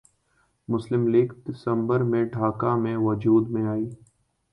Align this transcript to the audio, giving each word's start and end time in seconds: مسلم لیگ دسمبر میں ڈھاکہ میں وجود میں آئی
مسلم 0.67 1.07
لیگ 1.07 1.27
دسمبر 1.47 1.99
میں 2.03 2.23
ڈھاکہ 2.25 2.75
میں 2.75 2.95
وجود 2.97 3.49
میں 3.49 3.67
آئی 3.67 3.87